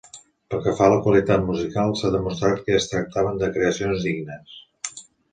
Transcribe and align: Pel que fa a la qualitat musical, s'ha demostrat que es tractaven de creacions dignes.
Pel 0.51 0.61
que 0.67 0.71
fa 0.77 0.85
a 0.85 0.91
la 0.93 1.01
qualitat 1.07 1.43
musical, 1.49 1.91
s'ha 1.99 2.09
demostrat 2.15 2.63
que 2.69 2.75
es 2.77 2.87
tractaven 2.93 3.37
de 3.43 3.49
creacions 3.59 4.07
dignes. 4.09 4.57